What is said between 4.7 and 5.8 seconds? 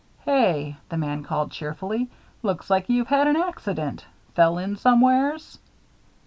somewheres?"